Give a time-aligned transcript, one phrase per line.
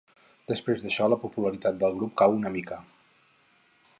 [0.51, 2.83] Després d'això, la popularitat del grup cau una mica.